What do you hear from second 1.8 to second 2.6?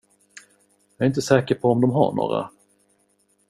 de har några.